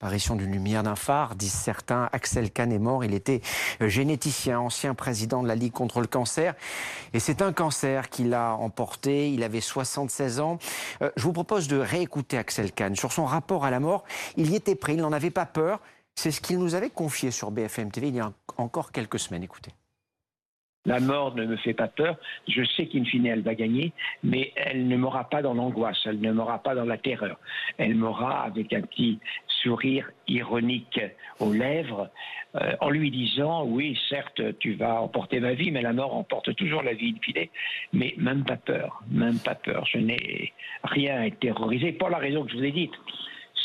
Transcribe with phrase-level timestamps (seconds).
[0.00, 2.08] Apparition d'une lumière d'un phare, disent certains.
[2.12, 3.04] Axel Kahn est mort.
[3.04, 3.40] Il était
[3.80, 6.54] généticien, ancien président de la Ligue contre le cancer.
[7.14, 9.32] Et c'est un cancer qui l'a emporté.
[9.32, 10.58] Il avait 76 ans.
[11.00, 14.04] Euh, je vous propose de réécouter Axel Kahn sur son rapport à la mort.
[14.36, 15.80] Il y était prêt, il n'en avait pas peur.
[16.16, 19.42] C'est ce qu'il nous avait confié sur BFM TV il y a encore quelques semaines.
[19.42, 19.70] Écoutez.
[20.86, 22.16] La mort ne me fait pas peur.
[22.46, 26.20] Je sais qu'in fine, elle va gagner, mais elle ne m'aura pas dans l'angoisse, elle
[26.20, 27.38] ne m'aura pas dans la terreur.
[27.78, 29.18] Elle m'aura avec un petit
[29.64, 31.00] sourire ironique
[31.40, 32.08] aux lèvres,
[32.54, 36.54] euh, en lui disant Oui, certes, tu vas emporter ma vie, mais la mort emporte
[36.54, 37.48] toujours la vie fine.
[37.92, 39.84] Mais même pas peur, même pas peur.
[39.86, 40.52] Je n'ai
[40.84, 42.94] rien à être terrorisé pour la raison que je vous ai dite.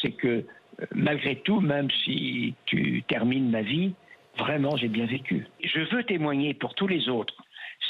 [0.02, 3.94] C'est que euh, malgré tout, même si tu termines ma vie,
[4.40, 5.48] Vraiment, j'ai bien vécu.
[5.62, 7.34] Je veux témoigner pour tous les autres,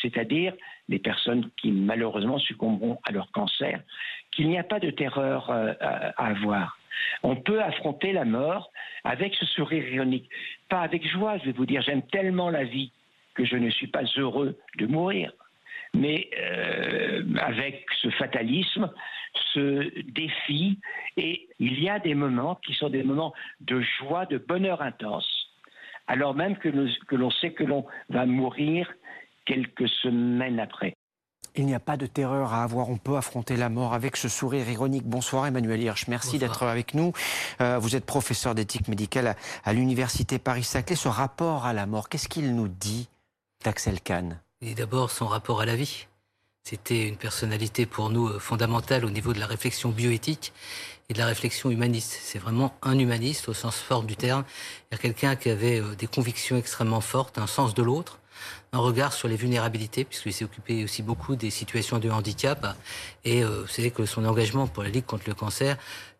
[0.01, 0.53] c'est-à-dire
[0.87, 3.81] les personnes qui malheureusement succomberont à leur cancer,
[4.31, 6.77] qu'il n'y a pas de terreur euh, à avoir.
[7.23, 8.71] On peut affronter la mort
[9.03, 10.29] avec ce sourire ironique.
[10.69, 12.91] Pas avec joie, je vais vous dire, j'aime tellement la vie
[13.35, 15.31] que je ne suis pas heureux de mourir.
[15.93, 18.91] Mais euh, avec ce fatalisme,
[19.53, 20.77] ce défi,
[21.17, 25.49] et il y a des moments qui sont des moments de joie, de bonheur intense
[26.09, 26.69] alors même que,
[27.15, 28.91] l'on sait que l'on va mourir
[29.49, 30.93] quelques semaines après.
[31.55, 34.29] Il n'y a pas de terreur à avoir, on peut affronter la mort avec ce
[34.29, 35.05] sourire ironique.
[35.05, 37.11] Bonsoir Emmanuel Hirsch, merci d'être avec nous.
[37.59, 40.95] Euh, vous êtes professeur d'éthique médicale à, l'Université Paris-Saclay.
[40.95, 43.09] Ce rapport à la mort, qu'est-ce qu'il nous dit
[43.63, 44.39] d'Axel Kahn?
[44.61, 46.05] Et d'abord son rapport à la vie.
[46.63, 50.53] C'était une personnalité pour nous euh, fondamentale au niveau de la réflexion bioéthique
[51.09, 52.19] et de la réflexion humaniste.
[52.21, 54.43] C'est vraiment un humaniste au sens fort du terme.
[54.91, 58.19] Il y a quelqu'un qui avait euh, des convictions extrêmement fortes, un sens de l'autre,
[58.71, 62.75] un regard sur les vulnérabilités, puisqu'il s'est occupé aussi beaucoup des situations de handicap.
[63.25, 65.77] Et euh, vous savez que son engagement pour la Ligue contre le cancer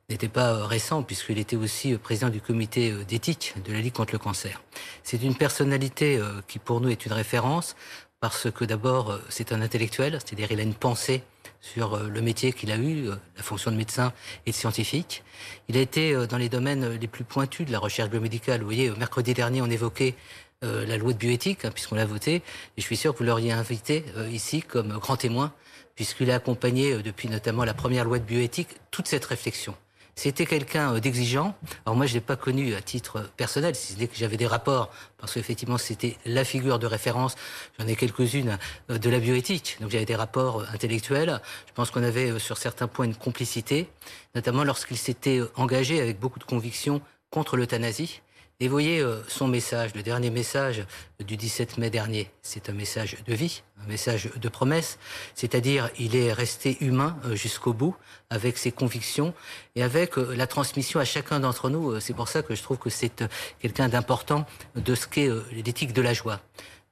[0.09, 4.13] n'était pas euh, récent, puisqu'il était aussi président du comité d'éthique de la Ligue contre
[4.13, 4.61] le cancer.
[5.03, 7.75] C'est une personnalité qui, pour nous, est une référence,
[8.19, 11.23] parce que d'abord, c'est un intellectuel, c'est-à-dire il a une pensée
[11.61, 14.13] sur euh, le métier qu'il a eu, euh, la fonction de médecin
[14.45, 15.23] et de scientifique.
[15.67, 18.61] Il a été euh, dans les domaines les plus pointus de la recherche biomédicale.
[18.61, 20.15] Vous voyez, mercredi dernier, on évoquait
[20.61, 22.43] la loi de bioéthique, hein, puisqu'on l'a votée, et
[22.77, 25.53] je suis sûr que vous l'auriez invité ici comme grand témoin,
[25.95, 29.75] puisqu'il a accompagné depuis notamment la première loi de bioéthique toute cette réflexion.
[30.19, 31.55] C'était quelqu'un euh, d'exigeant.
[31.85, 35.33] Alors moi, je l'ai pas connu à titre personnel, si que j'avais des rapports, parce
[35.33, 37.37] qu'effectivement, c'était la figure de référence.
[37.79, 38.57] J'en ai quelques-unes
[38.89, 39.77] euh, de la bioéthique.
[39.79, 41.39] Donc j'avais des rapports euh, intellectuels.
[41.67, 43.87] Je pense qu'on avait sur certains points une complicité,
[44.35, 48.19] notamment lorsqu'il s'était engagé avec beaucoup de conviction contre l'euthanasie.
[48.61, 50.83] Et voyez euh, son message, le dernier message
[51.25, 52.29] du 17 mai dernier.
[52.41, 54.99] C'est un message de vie, un message de promesse.
[55.33, 57.95] C'est-à-dire, il est resté humain euh, jusqu'au bout,
[58.29, 59.33] avec ses convictions
[59.77, 62.01] et avec euh, la transmission à chacun d'entre nous.
[62.01, 63.23] C'est pour ça que je trouve que c'est
[63.61, 64.45] quelqu'un d'important
[64.75, 66.41] de ce qu'est l'éthique de la joie.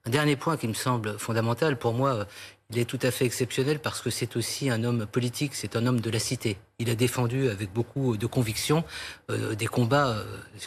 [0.05, 2.27] Un dernier point qui me semble fondamental pour moi,
[2.69, 5.85] il est tout à fait exceptionnel parce que c'est aussi un homme politique, c'est un
[5.85, 6.57] homme de la cité.
[6.79, 8.83] Il a défendu avec beaucoup de conviction
[9.31, 10.23] euh, des combats, euh,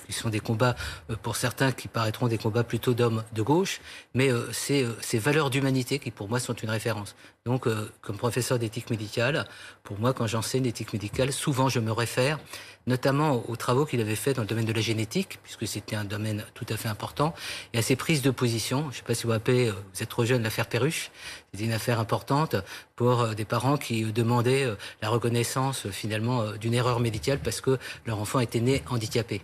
[0.09, 0.75] qui sont des combats
[1.09, 3.81] euh, pour certains qui paraîtront des combats plutôt d'hommes de gauche,
[4.15, 7.15] mais c'est ces valeurs d'humanité qui pour moi sont une référence.
[7.47, 7.67] Donc,
[8.03, 9.47] comme professeur d'éthique médicale,
[9.83, 12.39] pour moi, quand j'enseigne l'éthique médicale, souvent je me réfère
[12.87, 16.05] notamment aux travaux qu'il avait fait dans le domaine de la génétique, puisque c'était un
[16.05, 17.35] domaine tout à fait important,
[17.73, 18.83] et à ses prises de position.
[18.85, 21.11] Je ne sais pas si vous rappelez, vous êtes trop jeune, l'affaire Perruche.
[21.53, 22.57] C'était une affaire importante
[22.97, 24.67] pour des parents qui demandaient
[25.03, 29.43] la reconnaissance finalement euh, d'une erreur médicale parce que leur enfant était né handicapé.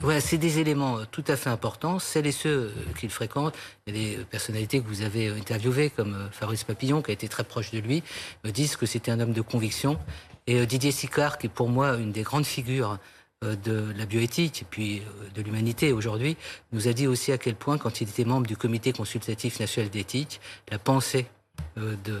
[0.00, 1.98] Voilà, c'est des éléments euh, tout à fait importants.
[1.98, 3.54] Celles et ceux euh, qu'il fréquente,
[3.86, 7.28] il y a des personnalités que vous avez interviewées comme Fabrice Papillon, qui a été
[7.28, 8.02] très proche de lui,
[8.44, 9.98] me disent que c'était un homme de conviction.
[10.48, 12.98] Et Didier Sicard, qui est pour moi une des grandes figures
[13.42, 15.02] de la bioéthique et puis
[15.36, 16.36] de l'humanité aujourd'hui,
[16.72, 19.90] nous a dit aussi à quel point, quand il était membre du comité consultatif national
[19.90, 21.26] d'éthique, la pensée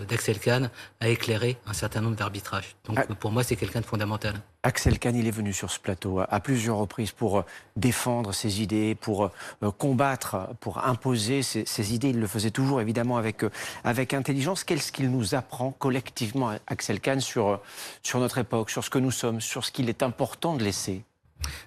[0.08, 0.70] d'Axel Kahn
[1.00, 2.76] a éclairé un certain nombre d'arbitrages.
[2.84, 3.14] Donc ah.
[3.14, 4.34] pour moi, c'est quelqu'un de fondamental.
[4.64, 7.44] Axel Kahn, il est venu sur ce plateau à plusieurs reprises pour euh,
[7.76, 12.10] défendre ses idées, pour euh, combattre, pour imposer ses, idées.
[12.10, 13.42] Il le faisait toujours évidemment avec,
[13.82, 14.62] avec intelligence.
[14.62, 17.60] Qu'est-ce qu'il nous apprend collectivement, Axel Kahn, sur,
[18.02, 21.02] sur notre époque, sur ce que nous sommes, sur ce qu'il est important de laisser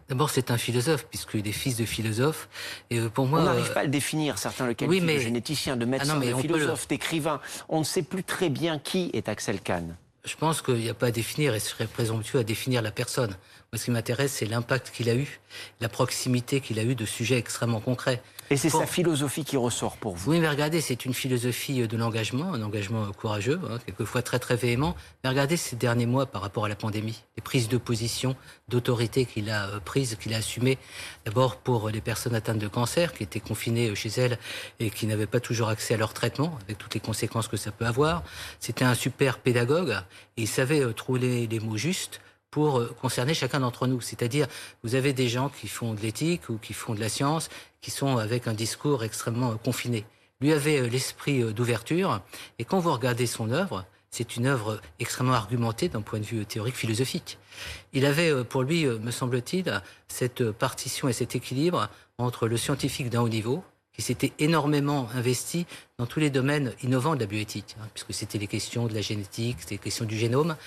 [0.08, 2.48] D'abord, c'est un philosophe, puisqu'il est fils de philosophe.
[2.92, 4.38] Et euh, pour moi, on n'arrive pas à le définir.
[4.38, 7.42] Certains le qualifient de généticien, de ah médecin, de philosophe, d'écrivain.
[7.70, 9.96] On ne sait plus très bien qui est Axel Kahn.
[10.24, 12.92] Je pense qu'il n'y a pas à définir et ce serait présomptueux à définir la
[12.92, 13.36] personne.
[13.76, 15.42] Moi, ce qui m'intéresse, c'est l'impact qu'il a eu,
[15.82, 18.22] la proximité qu'il a eu de sujets extrêmement concrets.
[18.50, 21.98] Et c'est sa philosophie qui ressort pour vous Oui, mais regardez, c'est une philosophie de
[21.98, 24.96] l'engagement, un engagement courageux, hein, quelquefois très très véhément.
[25.22, 28.38] Mais regardez ces derniers mois par rapport à la pandémie, les prises de position,
[28.70, 30.78] d'autorité qu'il a euh, prises, qu'il a assumées.
[31.26, 34.40] D'abord pour les personnes atteintes de cancer, qui étaient confinées euh, chez elles
[34.80, 37.74] et qui n'avaient pas toujours accès à leur traitement, avec toutes les conséquences que ça
[37.74, 38.24] peut avoir.
[38.62, 39.98] C'était un super pédagogue
[40.38, 42.22] et il savait euh, trouver les mots justes
[42.56, 44.00] pour euh, concerner chacun d'entre nous.
[44.00, 44.48] C'est-à-dire,
[44.82, 47.50] vous avez des gens qui font de l'éthique ou qui font de la science,
[47.82, 50.06] qui sont avec un discours extrêmement euh, confiné.
[50.40, 52.22] Lui avait euh, l'esprit d'ouverture,
[52.58, 56.46] et quand vous regardez son œuvre, c'est une œuvre extrêmement argumentée d'un point de vue
[56.46, 57.40] théorique, philosophique.
[57.92, 63.20] Il avait, pour lui, me semble-t-il, cette partition et cet équilibre entre le scientifique d'un
[63.20, 63.66] haut niveau,
[63.96, 65.66] qui s'était énormément investi
[65.98, 69.02] dans tous les domaines innovants de la bioéthique, hein, puisque c'était les questions de la
[69.02, 70.58] génétique, c'était les questions du génome.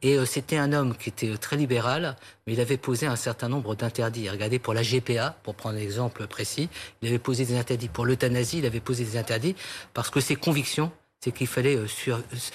[0.00, 3.16] Et euh, c'était un homme qui était euh, très libéral, mais il avait posé un
[3.16, 4.30] certain nombre d'interdits.
[4.30, 6.70] Regardez, pour la GPA, pour prendre un exemple précis,
[7.02, 7.88] il avait posé des interdits.
[7.88, 9.54] Pour l'euthanasie, il avait posé des interdits
[9.92, 11.86] parce que ses convictions, c'est qu'il fallait euh,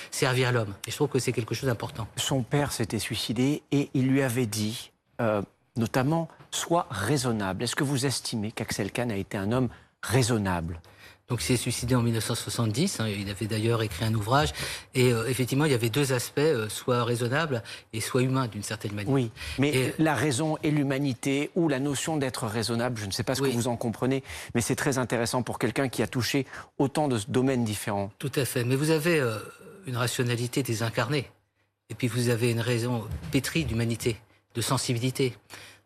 [0.10, 0.74] servir l'homme.
[0.88, 2.08] Et je trouve que c'est quelque chose d'important.
[2.18, 4.92] Son père s'était suicidé et il lui avait dit,
[5.76, 7.64] notamment, sois raisonnable.
[7.64, 9.70] Est-ce que vous estimez qu'Axel Kahn a été un homme
[10.04, 10.80] raisonnable.
[11.30, 14.52] Donc il s'est suicidé en 1970, hein, il avait d'ailleurs écrit un ouvrage,
[14.94, 17.64] et euh, effectivement il y avait deux aspects, euh, soit raisonnable
[17.94, 19.12] et soit humain d'une certaine manière.
[19.12, 23.36] Oui, mais la raison et l'humanité, ou la notion d'être raisonnable, je ne sais pas
[23.36, 24.22] ce que vous en comprenez,
[24.54, 26.46] mais c'est très intéressant pour quelqu'un qui a touché
[26.78, 28.12] autant de domaines différents.
[28.20, 29.38] Tout à fait, mais vous avez euh,
[29.88, 31.32] une rationalité désincarnée,
[31.90, 34.18] et puis vous avez une raison pétrie d'humanité,
[34.56, 35.38] de sensibilité.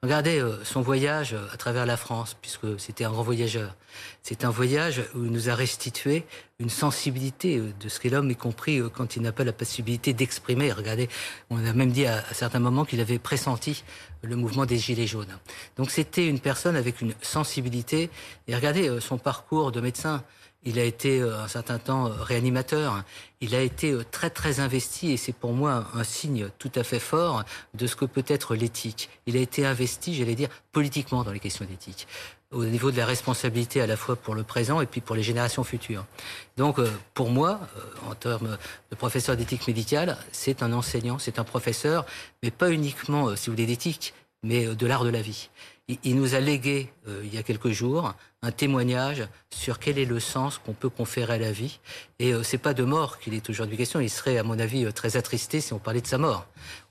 [0.04, 3.76] Regardez euh, son voyage euh, à travers la France, puisque c'était un grand voyageur.
[4.22, 6.24] C'est un voyage où il nous a restitué
[6.60, 10.14] une sensibilité euh, de ce qu'est l'homme, y compris quand il n'a pas la possibilité
[10.14, 10.72] d'exprimer.
[10.72, 11.10] Regardez,
[11.50, 13.84] on a même dit à, à certains moments qu'il avait pressenti
[14.22, 15.36] le mouvement des Gilets jaunes.
[15.78, 18.12] Donc c'était une personne avec une sensibilité.
[18.48, 20.24] Et regardez son parcours de médecin.
[20.68, 23.02] Il a été euh, un certain temps euh, réanimateur.
[23.40, 26.84] Il a été euh, très très investi et c'est pour moi un signe tout à
[26.84, 29.10] fait fort de ce que peut être l'éthique.
[29.28, 32.06] Il a été investi, j'allais dire, politiquement dans les questions d'éthique
[32.52, 35.24] au niveau de la responsabilité à la fois pour le présent et puis pour les
[35.24, 36.06] générations futures.
[36.56, 36.80] Donc
[37.14, 37.60] pour moi,
[38.10, 38.58] en termes
[38.90, 42.06] de professeur d'éthique médicale, c'est un enseignant, c'est un professeur,
[42.42, 45.50] mais pas uniquement, si vous voulez, d'éthique, mais de l'art de la vie.
[46.04, 46.92] Il nous a légué,
[47.24, 51.34] il y a quelques jours, un témoignage sur quel est le sens qu'on peut conférer
[51.34, 51.80] à la vie.
[52.20, 54.00] Et euh, c'est pas de mort qu'il est aujourd'hui question.
[54.00, 56.46] Il serait, à mon avis, euh, très attristé si on parlait de sa mort.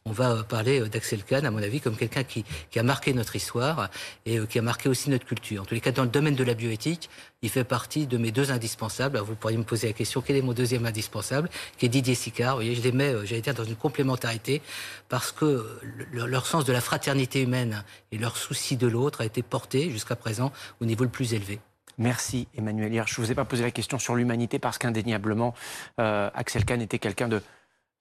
[0.09, 2.45] On va euh, parler d'Axel Kahn, à mon avis, comme quelqu'un qui,
[2.77, 3.91] a marqué notre histoire
[4.25, 5.63] et qui a marqué aussi notre culture.
[5.63, 7.11] En tous les cas, dans le domaine de la bioéthique,
[7.43, 9.19] il fait partie de mes deux indispensables.
[9.19, 12.53] Vous pourriez me poser la question, quel est mon deuxième indispensable Qui est Didier Sicard?
[12.53, 14.63] Vous voyez, je les mets, j'allais dire, dans une complémentarité
[15.09, 15.67] parce que
[16.13, 20.15] leur sens de la fraternité humaine et leur souci de l'autre a été porté jusqu'à
[20.17, 21.59] présent au niveau le plus élevé.
[21.99, 23.07] Merci Emmanuel Hier.
[23.07, 25.55] Je ne vous ai pas posé la question sur l'humanité parce qu'indéniablement,
[25.99, 27.41] euh, Axel Kahn était quelqu'un de,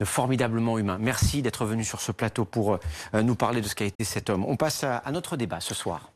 [0.03, 0.97] formidablement humain.
[0.99, 2.79] Merci d'être venu sur ce plateau pour
[3.13, 4.43] euh, nous parler de ce qu'a été cet homme.
[4.45, 6.11] On passe à notre débat ce soir.